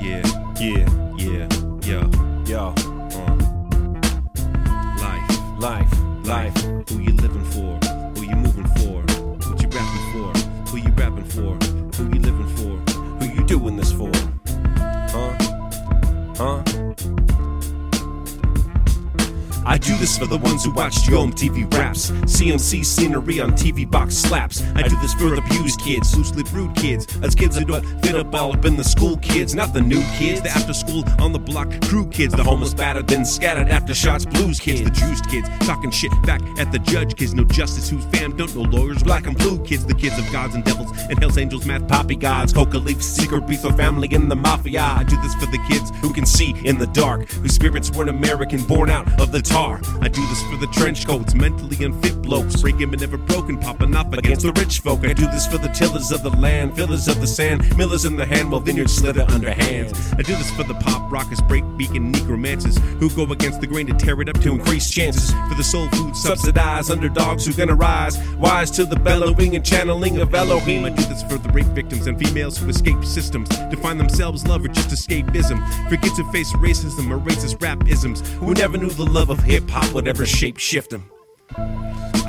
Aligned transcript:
Yeah, 0.00 0.22
Yeah, 0.58 0.99
I 19.66 19.78
do 19.78 19.96
this 19.98 20.16
for 20.16 20.26
the 20.26 20.38
ones 20.38 20.64
who 20.64 20.72
watch 20.72 21.08
Yo 21.08 21.26
MTV 21.26 21.72
Raps, 21.74 22.10
CMC 22.10 22.84
scenery 22.84 23.40
on 23.40 23.52
TV 23.52 23.88
box 23.88 24.16
slaps. 24.16 24.62
I 24.74 24.82
do 24.82 24.96
this 25.00 25.14
for 25.14 25.30
the 25.30 25.38
abused 25.38 25.80
kids, 25.80 26.16
loosely 26.16 26.44
rude 26.52 26.74
kids, 26.74 27.06
us 27.22 27.34
kids 27.34 27.56
who 27.56 27.64
don't 27.64 27.84
fit 28.02 28.14
up 28.14 28.34
all 28.34 28.52
up 28.52 28.64
in 28.64 28.76
the 28.76 28.84
school 28.84 29.16
kids, 29.18 29.54
not 29.54 29.72
the 29.72 29.80
new 29.80 30.02
kids, 30.16 30.40
the 30.40 30.50
after 30.50 30.72
school 30.72 31.04
on 31.18 31.32
the 31.32 31.38
block 31.38 31.68
crew 31.82 32.06
kids, 32.08 32.34
the 32.34 32.42
homeless 32.42 32.74
battered 32.74 33.06
then 33.06 33.24
scattered 33.24 33.68
after 33.68 33.94
shots. 33.94 34.24
Blues 34.24 34.58
kids, 34.58 34.82
the 34.82 34.90
juiced 34.90 35.28
kids. 35.28 35.48
Talking 35.60 35.90
shit 35.90 36.12
back 36.22 36.40
at 36.58 36.72
the 36.72 36.78
judge 36.78 37.16
kids, 37.16 37.34
no 37.34 37.44
justice 37.44 37.88
whose 37.90 38.04
fam 38.06 38.36
don't 38.36 38.54
know 38.54 38.62
lawyers, 38.62 39.02
black 39.02 39.26
and 39.26 39.36
blue 39.36 39.62
kids, 39.64 39.84
the 39.84 39.94
kids 39.94 40.18
of 40.18 40.30
gods 40.32 40.54
and 40.54 40.64
devils 40.64 40.90
and 41.08 41.18
hell's 41.18 41.38
angels, 41.38 41.66
math 41.66 41.86
poppy 41.86 42.16
gods, 42.16 42.52
coca 42.52 42.78
leaf, 42.78 43.02
secret 43.02 43.46
beef 43.46 43.64
of 43.64 43.76
family 43.76 44.08
in 44.12 44.28
the 44.28 44.36
mafia. 44.36 44.82
I 44.82 45.04
do 45.04 45.20
this 45.20 45.34
for 45.34 45.46
the 45.46 45.58
kids 45.68 45.90
who 46.00 46.12
can 46.12 46.26
see 46.26 46.54
in 46.64 46.78
the 46.78 46.86
dark, 46.88 47.28
whose 47.30 47.54
spirits 47.54 47.90
weren't 47.90 48.10
American, 48.10 48.62
born 48.62 48.90
out 48.90 49.20
of 49.20 49.32
the 49.32 49.49
tar. 49.50 49.80
I 50.00 50.08
do 50.08 50.26
this 50.28 50.42
for 50.44 50.56
the 50.56 50.68
trench 50.68 51.06
coats, 51.06 51.34
mentally 51.34 51.84
unfit 51.84 52.22
blokes, 52.22 52.62
breaking 52.62 52.90
but 52.90 53.00
never 53.00 53.18
broken, 53.18 53.58
popping 53.58 53.94
up 53.96 54.12
against 54.14 54.42
the 54.42 54.52
rich 54.52 54.80
folk. 54.80 55.04
I 55.04 55.12
do 55.12 55.26
this 55.26 55.46
for 55.46 55.58
the 55.58 55.68
tillers 55.68 56.10
of 56.12 56.22
the 56.22 56.30
land, 56.30 56.76
fillers 56.76 57.08
of 57.08 57.20
the 57.20 57.26
sand, 57.26 57.76
millers 57.76 58.04
in 58.04 58.16
the 58.16 58.24
hand 58.24 58.50
while 58.50 58.60
vineyards 58.60 58.94
slither 58.94 59.26
under 59.28 59.52
hands. 59.52 59.92
I 60.12 60.22
do 60.22 60.34
this 60.36 60.50
for 60.52 60.62
the 60.62 60.74
pop 60.74 61.10
rockers, 61.10 61.40
break 61.42 61.64
and 61.88 62.12
necromancers 62.12 62.78
who 62.98 63.08
go 63.10 63.24
against 63.32 63.60
the 63.60 63.66
grain 63.66 63.86
to 63.86 63.94
tear 63.94 64.20
it 64.20 64.28
up 64.28 64.38
to 64.42 64.52
increase 64.52 64.90
chances. 64.90 65.30
For 65.48 65.54
the 65.56 65.64
soul 65.64 65.88
food 65.88 66.14
subsidized 66.14 66.90
underdogs 66.90 67.46
who 67.46 67.52
gonna 67.52 67.74
rise, 67.74 68.18
wise 68.34 68.70
to 68.72 68.84
the 68.84 68.96
bellowing 68.96 69.56
and 69.56 69.64
channeling 69.64 70.18
of 70.18 70.34
Elohim. 70.34 70.84
I 70.84 70.90
do 70.90 71.02
this 71.04 71.22
for 71.22 71.38
the 71.38 71.48
rape 71.50 71.66
victims 71.68 72.06
and 72.06 72.18
females 72.18 72.58
who 72.58 72.68
escape 72.68 73.04
systems 73.04 73.48
to 73.48 73.76
find 73.78 73.98
themselves 73.98 74.46
love 74.46 74.64
or 74.64 74.68
just 74.68 74.90
escapism. 74.90 75.58
For 75.88 75.96
kids 75.96 76.18
who 76.18 76.30
face 76.32 76.52
racism 76.54 77.10
or 77.10 77.18
racist 77.18 77.60
rap 77.62 77.88
isms, 77.88 78.20
who 78.36 78.52
never 78.54 78.76
knew 78.76 78.90
the 78.90 79.04
love 79.04 79.30
of 79.30 79.39
hip 79.44 79.68
hop, 79.68 79.92
whatever 79.94 80.26
shape 80.26 80.58
shift 80.58 80.90
them. 80.90 81.10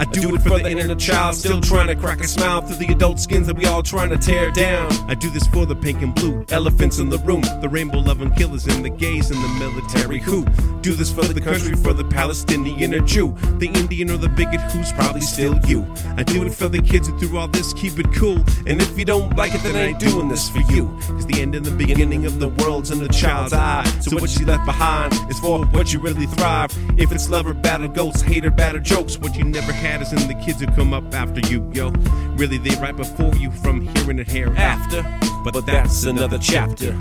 I 0.02 0.06
do 0.06 0.34
it 0.34 0.42
for 0.42 0.58
the 0.58 0.72
inner 0.72 0.96
child, 0.96 1.36
still 1.36 1.62
trying 1.62 1.86
to 1.86 1.96
crack 1.96 2.22
a 2.22 2.28
smile 2.28 2.62
through 2.62 2.78
the 2.78 2.92
adult 2.92 3.20
skins 3.20 3.46
that 3.46 3.56
we 3.56 3.66
all 3.68 3.84
trying 3.84 4.10
to 4.10 4.18
tear 4.18 4.50
down. 4.50 4.92
I 5.08 5.14
do 5.14 5.30
this 5.30 5.46
for 5.46 5.68
the 5.68 5.76
pink 5.76 6.02
and 6.02 6.16
blue 6.16 6.44
elephants 6.50 6.98
in 6.98 7.10
the 7.10 7.20
room, 7.20 7.44
the 7.62 7.70
rainbow 7.70 8.00
loving 8.00 8.32
killers 8.32 8.66
and 8.66 8.84
the 8.84 8.90
gays 8.90 9.30
in 9.30 9.40
the 9.40 9.48
military 9.60 10.18
who 10.18 10.44
do 10.82 10.94
this 10.94 11.14
for 11.14 11.22
the 11.22 11.40
country, 11.40 11.76
for 11.76 11.94
the 11.94 12.04
Palestinian 12.04 12.96
or 12.96 13.02
Jew, 13.02 13.36
the 13.60 13.68
Indian 13.68 14.10
or 14.10 14.18
the 14.18 14.30
bigot 14.30 14.60
who's 14.72 14.92
probably 14.92 15.22
still 15.22 15.60
you. 15.68 15.86
I 16.18 16.24
do 16.24 16.44
it 16.48 16.54
for 16.56 16.68
the 16.68 16.82
kids 16.82 17.08
who 17.08 17.20
through 17.20 17.38
all 17.38 17.48
this 17.48 17.72
keep 17.72 18.00
it 18.00 18.12
cool, 18.12 18.44
and 18.66 18.82
if 18.82 18.98
you 18.98 19.06
don't 19.06 19.36
like 19.38 19.54
it, 19.54 19.62
then 19.62 19.76
I 19.76 19.90
ain't 19.90 20.00
doing 20.00 20.30
this 20.30 20.50
for 20.50 20.62
you. 20.74 20.88
Cause 21.10 21.28
the 21.28 21.40
end 21.40 21.54
and 21.54 21.64
the 21.64 21.70
beginning 21.70 22.26
of 22.26 22.40
the 22.40 22.50
world's 22.50 22.90
in 22.90 22.98
the 22.98 23.10
child's 23.10 23.54
eye. 23.54 23.84
So 24.02 24.18
what 24.18 24.36
you 24.40 24.48
left 24.48 24.66
behind 24.66 25.14
is 25.30 25.40
for 25.40 25.64
what 25.68 25.94
you 25.94 26.00
really 26.00 26.26
thrive. 26.26 26.72
If 26.98 27.12
it's 27.12 27.30
love 27.30 27.46
or 27.46 27.54
battle 27.54 27.88
ghosts, 27.88 28.24
hate 28.24 28.46
or 28.46 28.52
battle 28.52 28.82
jokes, 28.82 29.20
what 29.20 29.36
you 29.36 29.44
never 29.44 29.72
had 29.72 29.91
in 30.00 30.28
the 30.28 30.42
kids 30.44 30.62
who 30.62 30.68
come 30.68 30.94
up 30.94 31.14
after 31.14 31.42
you, 31.50 31.70
yo. 31.74 31.90
Really, 32.38 32.58
they 32.58 32.76
right 32.78 32.96
before 32.96 33.36
you 33.36 33.52
from 33.52 33.82
hearing 33.82 34.20
it 34.20 34.28
hereafter. 34.28 35.04
But, 35.44 35.54
but 35.54 35.66
that's 35.66 36.06
another 36.06 36.38
chapter. 36.38 36.98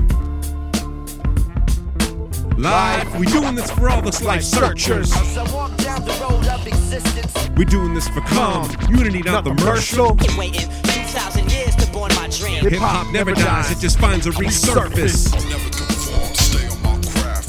Life, 2.58 3.16
we 3.16 3.26
doing 3.26 3.54
this 3.54 3.70
for 3.70 3.88
all 3.88 4.02
the 4.02 4.22
life 4.24 4.42
searchers. 4.42 5.12
As 5.16 5.38
I 5.38 5.54
walk 5.54 5.74
down 5.78 6.04
the 6.04 6.12
road 6.20 6.46
of 6.48 6.66
existence, 6.66 7.48
We 7.56 7.64
doing 7.64 7.94
this 7.94 8.08
for 8.08 8.20
calm, 8.22 8.68
unity, 8.90 9.22
not 9.22 9.44
the 9.44 9.54
commercial. 9.54 10.14
been 10.14 10.36
waiting 10.36 10.68
2,000 10.82 11.50
years 11.50 11.74
to 11.76 11.90
born 11.92 12.12
my 12.16 12.28
dream. 12.28 12.64
Hip 12.64 12.80
hop 12.80 13.12
never 13.12 13.32
dies, 13.32 13.70
it 13.70 13.78
just 13.78 13.98
finds 13.98 14.26
a 14.26 14.30
resurface. 14.30 15.30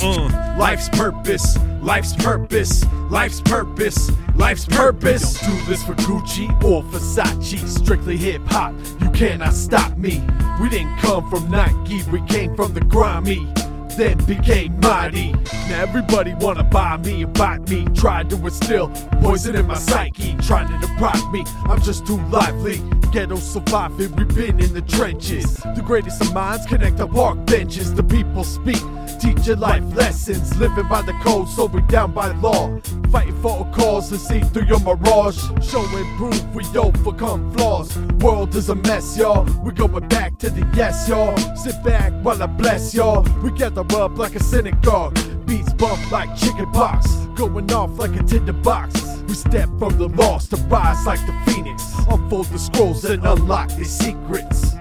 Uh, 0.03 0.55
life's 0.57 0.89
purpose, 0.89 1.59
life's 1.79 2.13
purpose, 2.13 2.83
life's 3.11 3.39
purpose, 3.41 4.11
life's 4.35 4.65
purpose. 4.65 5.39
Don't 5.39 5.59
do 5.59 5.65
this 5.65 5.83
for 5.83 5.93
Gucci 5.93 6.49
or 6.63 6.81
Versace, 6.83 7.67
strictly 7.67 8.17
hip 8.17 8.41
hop. 8.47 8.73
You 8.99 9.11
cannot 9.11 9.53
stop 9.53 9.95
me. 9.97 10.23
We 10.59 10.69
didn't 10.69 10.97
come 10.97 11.29
from 11.29 11.51
Nike, 11.51 12.01
we 12.11 12.21
came 12.21 12.55
from 12.55 12.73
the 12.73 12.81
grimy. 12.81 13.47
Then 13.95 14.17
became 14.25 14.79
mighty. 14.79 15.33
Now 15.69 15.81
everybody 15.81 16.33
wanna 16.35 16.63
buy 16.63 16.97
me 16.97 17.21
and 17.21 17.33
bite 17.33 17.69
me. 17.69 17.85
Tried 17.93 18.29
to 18.31 18.37
instill 18.37 18.89
poison 19.21 19.55
in 19.55 19.67
my 19.67 19.75
psyche, 19.75 20.35
trying 20.41 20.67
to 20.67 20.87
deprive 20.87 21.31
me. 21.31 21.43
I'm 21.65 21.81
just 21.81 22.07
too 22.07 22.17
lively. 22.29 22.81
Ghetto 23.11 23.35
surviving, 23.35 24.15
we've 24.15 24.33
been 24.33 24.57
in 24.61 24.73
the 24.73 24.81
trenches. 24.83 25.55
The 25.55 25.83
greatest 25.85 26.21
of 26.21 26.33
minds 26.33 26.65
connect 26.65 26.97
on 27.01 27.11
park 27.11 27.45
benches. 27.45 27.93
The 27.93 28.03
people 28.03 28.45
speak, 28.45 28.81
teach 29.19 29.47
your 29.47 29.57
life 29.57 29.83
lessons. 29.93 30.57
Living 30.57 30.87
by 30.87 31.01
the 31.01 31.11
code, 31.21 31.49
so 31.49 31.65
we 31.65 31.81
down 31.81 32.13
by 32.13 32.31
law. 32.37 32.79
Fighting 33.11 33.41
for 33.41 33.67
a 33.67 33.75
cause 33.75 34.07
to 34.09 34.17
see 34.17 34.39
through 34.39 34.67
your 34.67 34.79
mirage. 34.79 35.37
Show 35.61 35.81
and 35.81 36.17
prove 36.17 36.55
we 36.55 36.63
overcome 36.77 37.51
flaws. 37.53 37.97
World 38.21 38.55
is 38.55 38.69
a 38.69 38.75
mess, 38.75 39.17
y'all. 39.17 39.45
We're 39.61 39.73
going 39.73 40.07
back 40.07 40.37
to 40.39 40.49
the 40.49 40.65
yes, 40.73 41.09
y'all. 41.09 41.35
Sit 41.57 41.83
back 41.83 42.13
while 42.23 42.41
I 42.41 42.45
bless 42.45 42.93
y'all. 42.93 43.23
We 43.43 43.51
gather 43.51 43.81
up 43.81 44.17
like 44.17 44.35
a 44.35 44.43
synagogue. 44.43 45.17
Beats 45.51 45.73
bump 45.73 46.11
like 46.13 46.33
chicken 46.37 46.71
pox. 46.71 47.13
Going 47.35 47.69
off 47.73 47.99
like 47.99 48.17
a 48.17 48.23
tinder 48.23 48.53
box. 48.53 49.21
We 49.27 49.33
step 49.33 49.67
from 49.77 49.97
the 49.97 50.07
lost 50.07 50.51
to 50.51 50.55
rise 50.55 51.05
like 51.05 51.19
the 51.25 51.33
phoenix. 51.45 51.83
Unfold 52.09 52.45
the 52.45 52.57
scrolls 52.57 53.03
and 53.03 53.21
unlock 53.25 53.67
the 53.67 53.83
secrets. 53.83 54.75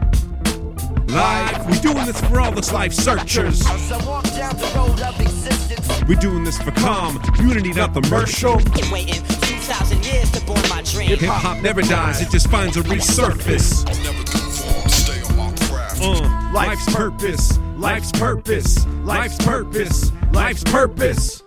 Life, 1.08 1.66
we're 1.66 1.92
doing 1.92 2.06
this 2.06 2.20
for 2.20 2.38
all 2.40 2.52
the 2.52 2.70
life 2.72 2.92
searchers. 2.92 3.66
As 3.66 3.90
I 3.90 4.06
walk 4.06 4.22
down 4.26 4.56
the 4.58 4.72
road 4.76 5.00
of 5.00 5.20
existence, 5.20 6.04
We 6.08 6.14
doing 6.14 6.44
this 6.44 6.58
for 6.62 6.70
calm, 6.70 7.20
unity, 7.40 7.72
not 7.72 7.92
the 7.92 8.02
commercial. 8.02 8.58
been 8.58 8.90
waiting 8.92 9.24
2,000 9.40 10.06
years 10.06 10.30
to 10.30 10.40
born 10.46 10.62
my 10.68 10.82
dream. 10.82 11.08
Hip 11.08 11.18
hop 11.22 11.60
never 11.64 11.82
dies, 11.82 12.22
it 12.22 12.30
just 12.30 12.48
finds 12.48 12.76
a 12.76 12.82
resurface. 12.82 13.84
Never 14.04 14.22
conform, 14.22 14.88
stay 14.88 15.20
on 15.20 15.36
my 15.36 15.66
craft. 15.66 16.00
Uh, 16.00 16.52
life's 16.54 16.94
purpose, 16.94 17.58
life's 17.80 18.12
purpose, 18.12 18.86
life's 19.04 19.38
purpose, 19.38 20.12
life's 20.32 20.64
purpose. 20.64 21.42